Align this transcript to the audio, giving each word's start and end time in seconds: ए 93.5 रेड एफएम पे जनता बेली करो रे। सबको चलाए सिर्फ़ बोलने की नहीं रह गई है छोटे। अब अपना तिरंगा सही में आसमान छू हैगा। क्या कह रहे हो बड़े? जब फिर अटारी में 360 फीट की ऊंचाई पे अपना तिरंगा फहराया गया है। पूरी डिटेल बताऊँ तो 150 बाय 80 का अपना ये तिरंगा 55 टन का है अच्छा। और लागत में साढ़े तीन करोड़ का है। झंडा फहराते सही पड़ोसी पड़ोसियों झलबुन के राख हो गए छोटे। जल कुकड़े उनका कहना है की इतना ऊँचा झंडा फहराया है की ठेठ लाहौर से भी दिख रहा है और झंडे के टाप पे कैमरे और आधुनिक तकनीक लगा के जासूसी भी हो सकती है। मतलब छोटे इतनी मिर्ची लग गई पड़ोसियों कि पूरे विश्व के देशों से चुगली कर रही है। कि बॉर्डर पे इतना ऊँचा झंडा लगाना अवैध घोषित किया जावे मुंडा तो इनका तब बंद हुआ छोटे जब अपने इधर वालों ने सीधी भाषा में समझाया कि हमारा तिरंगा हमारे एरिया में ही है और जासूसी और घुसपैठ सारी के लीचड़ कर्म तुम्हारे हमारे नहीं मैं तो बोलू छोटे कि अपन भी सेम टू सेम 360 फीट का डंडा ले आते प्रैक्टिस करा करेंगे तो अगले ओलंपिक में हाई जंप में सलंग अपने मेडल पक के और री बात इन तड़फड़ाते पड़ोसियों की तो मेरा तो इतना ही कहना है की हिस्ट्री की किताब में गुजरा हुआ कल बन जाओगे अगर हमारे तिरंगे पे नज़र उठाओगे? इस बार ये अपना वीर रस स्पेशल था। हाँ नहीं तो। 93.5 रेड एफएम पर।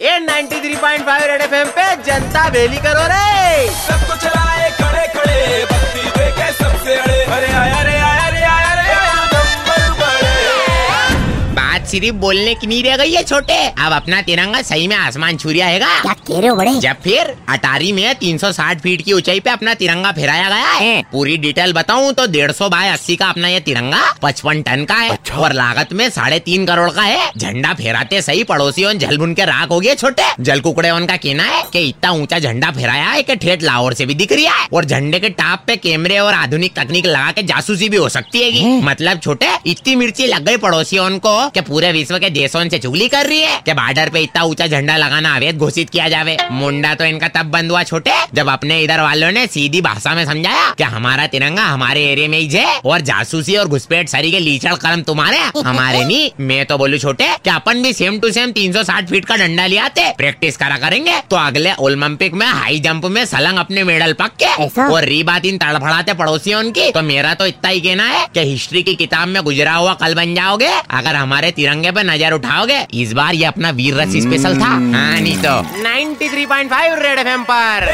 ए 0.00 0.10
93.5 0.26 1.22
रेड 1.28 1.40
एफएम 1.42 1.70
पे 1.76 1.84
जनता 2.08 2.48
बेली 2.56 2.76
करो 2.84 3.06
रे। 3.12 3.66
सबको 3.78 4.16
चलाए 4.24 4.47
सिर्फ़ 11.88 12.16
बोलने 12.16 12.54
की 12.54 12.66
नहीं 12.66 12.82
रह 12.84 12.96
गई 12.96 13.12
है 13.12 13.22
छोटे। 13.24 13.54
अब 13.78 13.92
अपना 13.92 14.20
तिरंगा 14.22 14.62
सही 14.62 14.88
में 14.88 14.96
आसमान 14.96 15.36
छू 15.36 15.50
हैगा। 15.50 15.88
क्या 16.00 16.12
कह 16.12 16.38
रहे 16.38 16.48
हो 16.48 16.56
बड़े? 16.56 16.74
जब 16.80 17.00
फिर 17.04 17.34
अटारी 17.48 17.92
में 17.92 18.14
360 18.14 18.80
फीट 18.80 19.02
की 19.02 19.12
ऊंचाई 19.12 19.40
पे 19.40 19.50
अपना 19.50 19.74
तिरंगा 19.74 20.12
फहराया 20.12 20.48
गया 20.48 20.70
है। 20.70 21.02
पूरी 21.12 21.36
डिटेल 21.38 21.72
बताऊँ 21.72 22.12
तो 22.12 22.26
150 22.28 22.68
बाय 22.68 22.90
80 22.90 23.16
का 23.16 23.28
अपना 23.28 23.48
ये 23.48 23.60
तिरंगा 23.60 24.02
55 24.22 24.62
टन 24.62 24.84
का 24.84 24.94
है 24.94 25.08
अच्छा। 25.10 25.34
और 25.34 25.52
लागत 25.52 25.92
में 25.92 26.08
साढ़े 26.10 26.38
तीन 26.40 26.66
करोड़ 26.66 26.90
का 26.90 27.02
है। 27.02 27.30
झंडा 27.38 27.72
फहराते 27.74 28.22
सही 28.22 28.44
पड़ोसी 28.44 28.56
पड़ोसियों 28.68 28.92
झलबुन 28.94 29.34
के 29.34 29.44
राख 29.44 29.70
हो 29.70 29.80
गए 29.80 29.94
छोटे। 29.94 30.22
जल 30.40 30.60
कुकड़े 30.60 30.90
उनका 30.90 31.16
कहना 31.16 31.44
है 31.44 31.62
की 31.72 31.78
इतना 31.88 32.10
ऊँचा 32.12 32.38
झंडा 32.38 32.70
फहराया 32.70 33.04
है 33.04 33.22
की 33.22 33.36
ठेठ 33.36 33.62
लाहौर 33.62 33.94
से 33.94 34.06
भी 34.06 34.14
दिख 34.14 34.32
रहा 34.32 34.54
है 34.54 34.68
और 34.72 34.84
झंडे 34.84 35.20
के 35.20 35.28
टाप 35.30 35.64
पे 35.66 35.76
कैमरे 35.76 36.18
और 36.18 36.34
आधुनिक 36.34 36.74
तकनीक 36.76 37.06
लगा 37.06 37.30
के 37.32 37.42
जासूसी 37.42 37.88
भी 37.88 37.96
हो 37.96 38.08
सकती 38.08 38.42
है। 38.42 38.80
मतलब 38.82 39.18
छोटे 39.18 39.48
इतनी 39.66 39.94
मिर्ची 39.96 40.26
लग 40.26 40.44
गई 40.44 40.56
पड़ोसियों 40.56 41.08
कि 41.18 41.60
पूरे 41.78 41.90
विश्व 41.92 42.16
के 42.18 42.28
देशों 42.30 42.62
से 42.68 42.78
चुगली 42.78 43.06
कर 43.08 43.26
रही 43.26 43.40
है। 43.40 43.56
कि 43.66 43.72
बॉर्डर 43.72 44.08
पे 44.10 44.20
इतना 44.20 44.42
ऊँचा 44.44 44.66
झंडा 44.66 44.96
लगाना 44.96 45.34
अवैध 45.36 45.58
घोषित 45.64 45.90
किया 45.90 46.08
जावे 46.08 46.36
मुंडा 46.52 46.94
तो 46.94 47.04
इनका 47.04 47.28
तब 47.36 47.50
बंद 47.50 47.70
हुआ 47.70 47.82
छोटे 47.90 48.12
जब 48.34 48.48
अपने 48.50 48.78
इधर 48.82 49.00
वालों 49.00 49.30
ने 49.32 49.46
सीधी 49.46 49.80
भाषा 49.82 50.14
में 50.14 50.24
समझाया 50.26 50.70
कि 50.78 50.84
हमारा 50.94 51.26
तिरंगा 51.34 51.64
हमारे 51.64 52.02
एरिया 52.04 52.28
में 52.28 52.38
ही 52.38 52.48
है 52.54 52.80
और 52.84 53.00
जासूसी 53.10 53.56
और 53.56 53.68
घुसपैठ 53.68 54.08
सारी 54.08 54.30
के 54.30 54.38
लीचड़ 54.38 54.74
कर्म 54.84 55.02
तुम्हारे 55.10 55.38
हमारे 55.66 56.04
नहीं 56.04 56.30
मैं 56.48 56.64
तो 56.66 56.78
बोलू 56.78 56.98
छोटे 56.98 57.28
कि 57.44 57.50
अपन 57.50 57.82
भी 57.82 57.92
सेम 58.00 58.18
टू 58.20 58.30
सेम 58.38 58.52
360 58.58 59.10
फीट 59.10 59.24
का 59.24 59.36
डंडा 59.44 59.66
ले 59.66 59.78
आते 59.84 60.08
प्रैक्टिस 60.18 60.56
करा 60.64 60.76
करेंगे 60.86 61.20
तो 61.30 61.36
अगले 61.36 61.74
ओलंपिक 61.86 62.34
में 62.42 62.46
हाई 62.46 62.80
जंप 62.88 63.06
में 63.18 63.24
सलंग 63.34 63.58
अपने 63.58 63.84
मेडल 63.92 64.12
पक 64.22 64.36
के 64.42 64.50
और 64.88 65.04
री 65.04 65.22
बात 65.30 65.44
इन 65.52 65.58
तड़फड़ाते 65.58 66.14
पड़ोसियों 66.24 66.62
की 66.72 66.90
तो 66.98 67.02
मेरा 67.12 67.34
तो 67.42 67.46
इतना 67.54 67.70
ही 67.70 67.80
कहना 67.80 68.08
है 68.16 68.26
की 68.34 68.48
हिस्ट्री 68.50 68.82
की 68.90 68.94
किताब 69.04 69.28
में 69.28 69.42
गुजरा 69.44 69.74
हुआ 69.74 69.94
कल 70.02 70.14
बन 70.14 70.34
जाओगे 70.34 70.74
अगर 70.98 71.14
हमारे 71.14 71.50
तिरंगे 71.68 71.90
पे 71.92 72.02
नज़र 72.02 72.32
उठाओगे? 72.32 72.76
इस 72.94 73.12
बार 73.12 73.34
ये 73.34 73.44
अपना 73.44 73.70
वीर 73.78 73.94
रस 73.94 74.16
स्पेशल 74.24 74.56
था। 74.60 74.68
हाँ 74.68 75.20
नहीं 75.20 75.36
तो। 75.36 75.54
93.5 75.84 76.98
रेड 76.98 77.18
एफएम 77.18 77.42
पर। 77.50 77.88